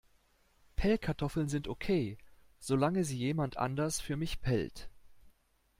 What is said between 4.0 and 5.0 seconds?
für mich pellt.